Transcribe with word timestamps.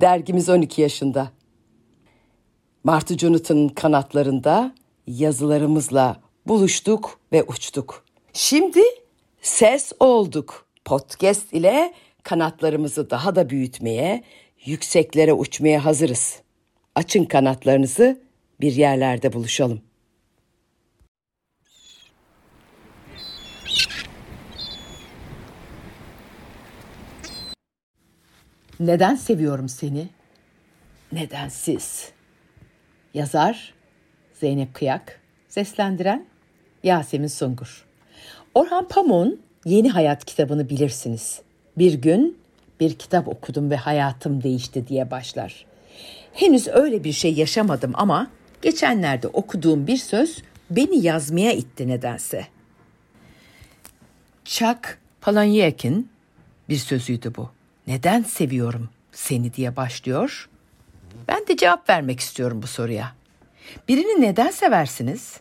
Dergimiz 0.00 0.48
12 0.48 0.82
yaşında. 0.82 1.30
Martı 2.84 3.18
Jonathan'ın 3.18 3.68
kanatlarında 3.68 4.74
yazılarımızla 5.06 6.20
buluştuk 6.46 7.20
ve 7.32 7.42
uçtuk. 7.42 8.04
Şimdi 8.32 8.80
ses 9.42 9.92
olduk. 10.00 10.66
Podcast 10.84 11.52
ile 11.52 11.94
kanatlarımızı 12.22 13.10
daha 13.10 13.36
da 13.36 13.50
büyütmeye, 13.50 14.24
yükseklere 14.64 15.32
uçmaya 15.32 15.84
hazırız. 15.84 16.40
Açın 16.94 17.24
kanatlarınızı, 17.24 18.20
bir 18.60 18.72
yerlerde 18.72 19.32
buluşalım. 19.32 19.80
Neden 28.80 29.14
seviyorum 29.14 29.68
seni? 29.68 30.08
Nedensiz. 31.12 32.08
Yazar 33.14 33.74
Zeynep 34.40 34.74
Kıyak, 34.74 35.20
seslendiren 35.48 36.26
Yasemin 36.82 37.26
Sungur. 37.26 37.84
Orhan 38.54 38.88
Pamuk'un 38.88 39.40
Yeni 39.64 39.90
Hayat 39.90 40.24
kitabını 40.24 40.68
bilirsiniz. 40.68 41.40
Bir 41.78 41.94
gün 41.94 42.38
bir 42.80 42.94
kitap 42.94 43.28
okudum 43.28 43.70
ve 43.70 43.76
hayatım 43.76 44.42
değişti 44.42 44.88
diye 44.88 45.10
başlar. 45.10 45.66
Henüz 46.32 46.68
öyle 46.68 47.04
bir 47.04 47.12
şey 47.12 47.34
yaşamadım 47.34 47.92
ama 47.94 48.30
geçenlerde 48.62 49.28
okuduğum 49.28 49.86
bir 49.86 49.96
söz 49.96 50.42
beni 50.70 51.06
yazmaya 51.06 51.52
itti 51.52 51.88
nedense. 51.88 52.46
Chuck 54.44 54.98
Palahniuk'in 55.20 56.10
bir 56.68 56.76
sözüydü 56.76 57.34
bu. 57.36 57.57
Neden 57.88 58.22
seviyorum 58.22 58.88
seni 59.12 59.54
diye 59.54 59.76
başlıyor. 59.76 60.48
Ben 61.28 61.46
de 61.46 61.56
cevap 61.56 61.88
vermek 61.88 62.20
istiyorum 62.20 62.62
bu 62.62 62.66
soruya. 62.66 63.12
Birini 63.88 64.20
neden 64.20 64.50
seversiniz? 64.50 65.40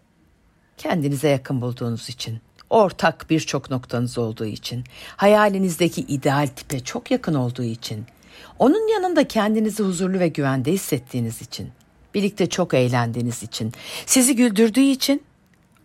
Kendinize 0.78 1.30
yakın 1.30 1.62
bulduğunuz 1.62 2.10
için, 2.10 2.42
ortak 2.70 3.30
birçok 3.30 3.72
noktanız 3.72 4.18
olduğu 4.18 4.46
için, 4.46 4.84
hayalinizdeki 5.18 6.02
ideal 6.02 6.48
tipe 6.56 6.80
çok 6.80 7.12
yakın 7.12 7.34
olduğu 7.34 7.64
için, 7.64 8.06
onun 8.60 8.88
yanında 8.94 9.28
kendinizi 9.28 9.84
huzurlu 9.84 10.20
ve 10.20 10.28
güvende 10.28 10.72
hissettiğiniz 10.72 11.42
için, 11.42 11.70
birlikte 12.14 12.50
çok 12.50 12.74
eğlendiğiniz 12.74 13.44
için, 13.44 13.74
sizi 14.06 14.36
güldürdüğü 14.36 14.82
için 14.82 15.24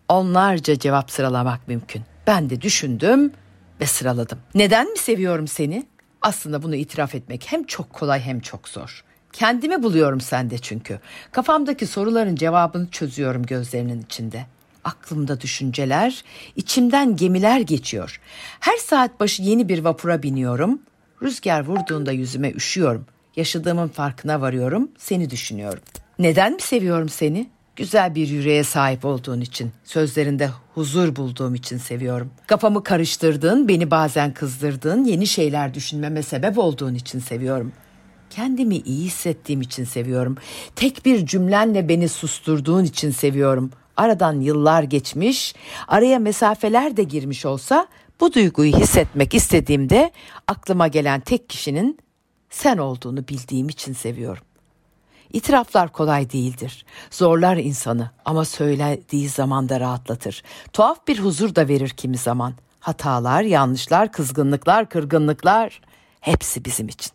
onlarca 0.08 0.78
cevap 0.78 1.10
sıralamak 1.10 1.68
mümkün. 1.68 2.02
Ben 2.26 2.50
de 2.50 2.60
düşündüm 2.60 3.32
ve 3.80 3.86
sıraladım. 3.86 4.38
Neden 4.54 4.90
mi 4.90 4.98
seviyorum 4.98 5.48
seni? 5.48 5.91
Aslında 6.22 6.62
bunu 6.62 6.74
itiraf 6.74 7.14
etmek 7.14 7.44
hem 7.52 7.64
çok 7.64 7.92
kolay 7.92 8.20
hem 8.20 8.40
çok 8.40 8.68
zor. 8.68 9.04
Kendimi 9.32 9.82
buluyorum 9.82 10.20
sende 10.20 10.58
çünkü. 10.58 11.00
Kafamdaki 11.32 11.86
soruların 11.86 12.36
cevabını 12.36 12.90
çözüyorum 12.90 13.42
gözlerinin 13.42 14.02
içinde. 14.02 14.46
Aklımda 14.84 15.40
düşünceler, 15.40 16.24
içimden 16.56 17.16
gemiler 17.16 17.60
geçiyor. 17.60 18.20
Her 18.60 18.76
saat 18.76 19.20
başı 19.20 19.42
yeni 19.42 19.68
bir 19.68 19.84
vapura 19.84 20.22
biniyorum. 20.22 20.82
Rüzgar 21.22 21.64
vurduğunda 21.66 22.12
yüzüme 22.12 22.50
üşüyorum. 22.50 23.06
Yaşadığımın 23.36 23.88
farkına 23.88 24.40
varıyorum, 24.40 24.90
seni 24.98 25.30
düşünüyorum. 25.30 25.82
Neden 26.18 26.52
mi 26.52 26.60
seviyorum 26.60 27.08
seni? 27.08 27.50
Güzel 27.76 28.14
bir 28.14 28.28
yüreğe 28.28 28.64
sahip 28.64 29.04
olduğun 29.04 29.40
için, 29.40 29.72
sözlerinde 29.84 30.50
huzur 30.74 31.16
bulduğum 31.16 31.54
için 31.54 31.78
seviyorum. 31.78 32.30
Kafamı 32.46 32.82
karıştırdığın, 32.82 33.68
beni 33.68 33.90
bazen 33.90 34.34
kızdırdığın, 34.34 35.04
yeni 35.04 35.26
şeyler 35.26 35.74
düşünmeme 35.74 36.22
sebep 36.22 36.58
olduğun 36.58 36.94
için 36.94 37.18
seviyorum. 37.18 37.72
Kendimi 38.30 38.76
iyi 38.76 39.04
hissettiğim 39.06 39.60
için 39.60 39.84
seviyorum. 39.84 40.36
Tek 40.76 41.04
bir 41.04 41.26
cümlenle 41.26 41.88
beni 41.88 42.08
susturduğun 42.08 42.84
için 42.84 43.10
seviyorum. 43.10 43.70
Aradan 43.96 44.40
yıllar 44.40 44.82
geçmiş, 44.82 45.54
araya 45.88 46.18
mesafeler 46.18 46.96
de 46.96 47.02
girmiş 47.02 47.46
olsa 47.46 47.86
bu 48.20 48.32
duyguyu 48.34 48.76
hissetmek 48.76 49.34
istediğimde 49.34 50.10
aklıma 50.46 50.88
gelen 50.88 51.20
tek 51.20 51.48
kişinin 51.48 51.98
sen 52.50 52.78
olduğunu 52.78 53.28
bildiğim 53.28 53.68
için 53.68 53.92
seviyorum. 53.92 54.44
İtiraflar 55.32 55.92
kolay 55.92 56.32
değildir. 56.32 56.84
Zorlar 57.10 57.56
insanı 57.56 58.10
ama 58.24 58.44
söylediği 58.44 59.28
zaman 59.28 59.68
da 59.68 59.80
rahatlatır. 59.80 60.42
Tuhaf 60.72 61.06
bir 61.08 61.18
huzur 61.18 61.54
da 61.54 61.68
verir 61.68 61.88
kimi 61.88 62.16
zaman. 62.16 62.54
Hatalar, 62.80 63.42
yanlışlar, 63.42 64.12
kızgınlıklar, 64.12 64.88
kırgınlıklar 64.88 65.80
hepsi 66.20 66.64
bizim 66.64 66.88
için. 66.88 67.12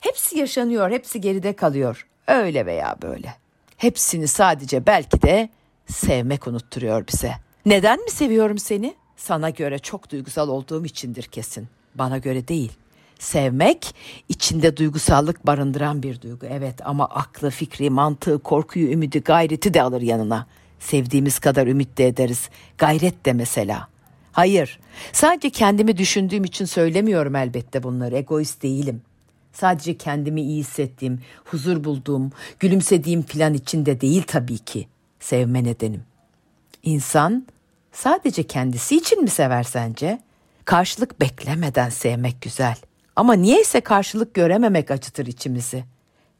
Hepsi 0.00 0.38
yaşanıyor, 0.38 0.90
hepsi 0.90 1.20
geride 1.20 1.52
kalıyor. 1.52 2.06
Öyle 2.26 2.66
veya 2.66 2.96
böyle. 3.02 3.34
Hepsini 3.76 4.28
sadece 4.28 4.86
belki 4.86 5.22
de 5.22 5.48
sevmek 5.86 6.46
unutturuyor 6.46 7.06
bize. 7.08 7.32
Neden 7.66 8.04
mi 8.04 8.10
seviyorum 8.10 8.58
seni? 8.58 8.94
Sana 9.16 9.50
göre 9.50 9.78
çok 9.78 10.10
duygusal 10.10 10.48
olduğum 10.48 10.84
içindir 10.84 11.22
kesin. 11.22 11.68
Bana 11.94 12.18
göre 12.18 12.48
değil. 12.48 12.72
Sevmek 13.18 13.94
içinde 14.28 14.76
duygusallık 14.76 15.46
barındıran 15.46 16.02
bir 16.02 16.20
duygu. 16.20 16.46
Evet 16.46 16.86
ama 16.86 17.04
aklı, 17.04 17.50
fikri, 17.50 17.90
mantığı, 17.90 18.38
korkuyu, 18.38 18.90
ümidi, 18.90 19.20
gayreti 19.20 19.74
de 19.74 19.82
alır 19.82 20.02
yanına. 20.02 20.46
Sevdiğimiz 20.80 21.38
kadar 21.38 21.66
ümit 21.66 21.98
de 21.98 22.06
ederiz. 22.06 22.48
Gayret 22.78 23.26
de 23.26 23.32
mesela. 23.32 23.88
Hayır, 24.32 24.80
sadece 25.12 25.50
kendimi 25.50 25.96
düşündüğüm 25.96 26.44
için 26.44 26.64
söylemiyorum 26.64 27.36
elbette 27.36 27.82
bunları. 27.82 28.16
Egoist 28.16 28.62
değilim. 28.62 29.02
Sadece 29.52 29.96
kendimi 29.96 30.42
iyi 30.42 30.60
hissettiğim, 30.60 31.20
huzur 31.44 31.84
bulduğum, 31.84 32.32
gülümsediğim 32.60 33.22
filan 33.22 33.54
için 33.54 33.86
de 33.86 34.00
değil 34.00 34.22
tabii 34.26 34.58
ki 34.58 34.88
sevme 35.20 35.64
nedenim. 35.64 36.02
İnsan 36.82 37.46
sadece 37.92 38.42
kendisi 38.42 38.96
için 38.96 39.22
mi 39.22 39.30
sever 39.30 39.62
sence? 39.62 40.18
Karşılık 40.64 41.20
beklemeden 41.20 41.90
sevmek 41.90 42.42
güzel. 42.42 42.76
Ama 43.16 43.32
niyeyse 43.32 43.80
karşılık 43.80 44.34
görememek 44.34 44.90
acıtır 44.90 45.26
içimizi. 45.26 45.84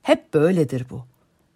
Hep 0.02 0.34
böyledir 0.34 0.86
bu. 0.90 1.04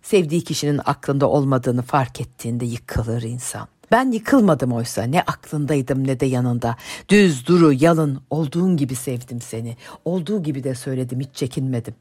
Sevdiği 0.03 0.45
kişinin 0.45 0.81
aklında 0.85 1.29
olmadığını 1.29 1.83
fark 1.83 2.21
ettiğinde 2.21 2.65
yıkılır 2.65 3.23
insan. 3.23 3.69
Ben 3.93 4.13
yıkılmadım 4.13 4.73
oysa 4.73 5.03
ne 5.03 5.23
aklındaydım 5.23 6.07
ne 6.07 6.21
de 6.21 6.27
yanında. 6.27 6.77
Düz, 7.09 7.47
duru, 7.47 7.73
yalın 7.73 8.21
olduğun 8.31 8.77
gibi 8.77 8.95
sevdim 8.95 9.41
seni. 9.41 9.77
Olduğu 10.05 10.43
gibi 10.43 10.65
de 10.65 10.75
söyledim 10.75 11.21
hiç 11.21 11.29
çekinmedim. 11.35 11.95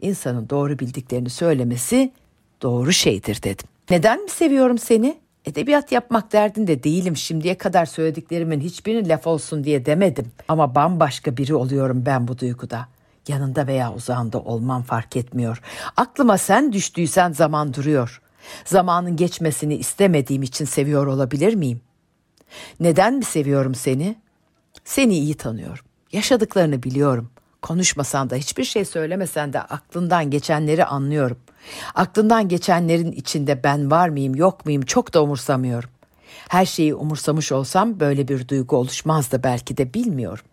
İnsanın 0.00 0.50
doğru 0.50 0.78
bildiklerini 0.78 1.30
söylemesi 1.30 2.12
doğru 2.62 2.92
şeydir 2.92 3.42
dedim. 3.42 3.66
Neden 3.90 4.22
mi 4.22 4.30
seviyorum 4.30 4.78
seni? 4.78 5.23
Edebiyat 5.44 5.92
yapmak 5.92 6.32
derdinde 6.32 6.82
değilim. 6.82 7.16
Şimdiye 7.16 7.58
kadar 7.58 7.86
söylediklerimin 7.86 8.60
hiçbirini 8.60 9.08
laf 9.08 9.26
olsun 9.26 9.64
diye 9.64 9.86
demedim. 9.86 10.32
Ama 10.48 10.74
bambaşka 10.74 11.36
biri 11.36 11.54
oluyorum 11.54 12.06
ben 12.06 12.28
bu 12.28 12.38
duyguda. 12.38 12.88
Yanında 13.28 13.66
veya 13.66 13.94
uzağında 13.94 14.40
olmam 14.40 14.82
fark 14.82 15.16
etmiyor. 15.16 15.60
Aklıma 15.96 16.38
sen 16.38 16.72
düştüysen 16.72 17.32
zaman 17.32 17.74
duruyor. 17.74 18.22
Zamanın 18.64 19.16
geçmesini 19.16 19.74
istemediğim 19.74 20.42
için 20.42 20.64
seviyor 20.64 21.06
olabilir 21.06 21.54
miyim? 21.54 21.80
Neden 22.80 23.14
mi 23.14 23.24
seviyorum 23.24 23.74
seni? 23.74 24.16
Seni 24.84 25.18
iyi 25.18 25.34
tanıyorum. 25.34 25.84
Yaşadıklarını 26.12 26.82
biliyorum. 26.82 27.30
Konuşmasan 27.64 28.30
da 28.30 28.36
hiçbir 28.36 28.64
şey 28.64 28.84
söylemesen 28.84 29.52
de 29.52 29.60
aklından 29.60 30.30
geçenleri 30.30 30.84
anlıyorum. 30.84 31.38
Aklından 31.94 32.48
geçenlerin 32.48 33.12
içinde 33.12 33.64
ben 33.64 33.90
var 33.90 34.08
mıyım 34.08 34.34
yok 34.34 34.66
muyum 34.66 34.82
çok 34.82 35.14
da 35.14 35.22
umursamıyorum. 35.22 35.90
Her 36.48 36.66
şeyi 36.66 36.94
umursamış 36.94 37.52
olsam 37.52 38.00
böyle 38.00 38.28
bir 38.28 38.48
duygu 38.48 38.76
oluşmazdı 38.76 39.42
belki 39.42 39.76
de 39.76 39.94
bilmiyorum. 39.94 40.44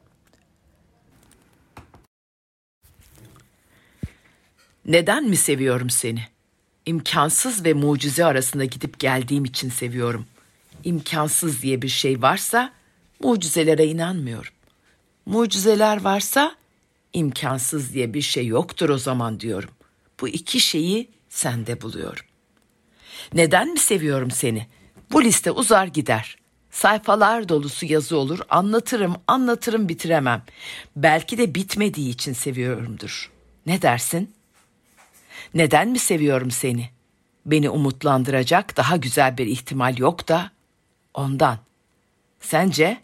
Neden 4.86 5.24
mi 5.24 5.36
seviyorum 5.38 5.90
seni? 5.90 6.22
İmkansız 6.86 7.66
ve 7.66 7.74
mucize 7.74 8.26
arasında 8.26 8.66
gidip 8.66 9.00
geldiğim 9.00 9.46
için 9.46 9.70
seviyorum. 9.70 10.26
İmkansız 10.84 11.62
diye 11.62 11.82
bir 11.82 11.90
şey 11.90 12.22
varsa 12.22 12.74
mucizelere 13.20 13.86
inanmıyorum. 13.86 14.54
Mucizeler 15.26 16.02
varsa 16.02 16.61
imkansız 17.14 17.94
diye 17.94 18.14
bir 18.14 18.22
şey 18.22 18.48
yoktur 18.48 18.90
o 18.90 18.98
zaman 18.98 19.40
diyorum. 19.40 19.70
Bu 20.22 20.28
iki 20.28 20.60
şeyi 20.60 21.10
sende 21.30 21.82
buluyorum. 21.82 22.26
Neden 23.34 23.70
mi 23.72 23.80
seviyorum 23.80 24.32
seni? 24.32 24.68
Bu 25.12 25.24
liste 25.24 25.52
uzar 25.52 25.88
gider. 25.88 26.38
Sayfalar 26.72 27.50
dolusu 27.50 27.86
yazı 27.86 28.18
olur. 28.18 28.40
Anlatırım, 28.50 29.16
anlatırım 29.28 29.90
bitiremem. 29.90 30.44
Belki 30.96 31.38
de 31.38 31.56
bitmediği 31.56 32.10
için 32.10 32.34
seviyorumdur. 32.34 33.32
Ne 33.66 33.82
dersin? 33.82 34.34
Neden 35.54 35.88
mi 35.90 36.00
seviyorum 36.00 36.52
seni? 36.52 36.90
Beni 37.46 37.70
umutlandıracak 37.70 38.78
daha 38.78 38.98
güzel 38.98 39.38
bir 39.38 39.48
ihtimal 39.48 39.98
yok 39.98 40.28
da 40.28 40.52
ondan. 41.14 41.58
Sence? 42.40 43.02